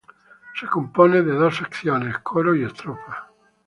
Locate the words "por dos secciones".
1.21-2.17